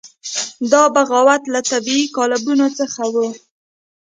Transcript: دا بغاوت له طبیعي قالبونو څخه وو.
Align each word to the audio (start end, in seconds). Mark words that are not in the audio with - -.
دا 0.71 0.83
بغاوت 0.95 1.43
له 1.53 1.59
طبیعي 1.71 2.05
قالبونو 2.17 2.67
څخه 2.79 3.01
وو. 3.13 3.27